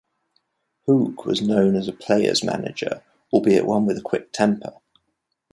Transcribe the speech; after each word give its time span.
Houk 0.87 1.25
was 1.25 1.43
known 1.43 1.75
as 1.75 1.87
a 1.87 1.93
"player's 1.93 2.43
manager"-albeit 2.43 3.67
one 3.67 3.85
with 3.85 3.99
a 3.99 4.01
quick 4.01 4.31
temper. 4.31 4.73